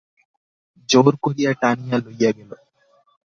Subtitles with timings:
[0.89, 2.51] জোর করিয়া টানিয়া লইয়া গেল।